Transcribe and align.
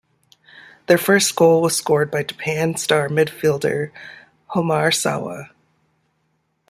Their 0.87 0.97
first 0.97 1.35
goal 1.35 1.61
was 1.61 1.77
scored 1.77 2.09
by 2.09 2.23
Japan 2.23 2.75
star 2.75 3.07
midfielder 3.07 3.91
Homare 4.55 4.91
Sawa. 4.91 5.51